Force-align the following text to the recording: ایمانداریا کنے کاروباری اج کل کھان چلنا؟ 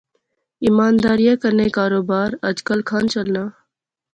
ایمانداریا 0.65 1.33
کنے 1.41 1.67
کاروباری 1.77 2.35
اج 2.47 2.57
کل 2.67 2.79
کھان 2.89 3.03
چلنا؟ 3.13 3.43